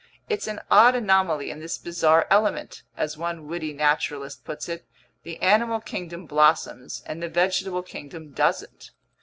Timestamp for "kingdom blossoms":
5.79-7.03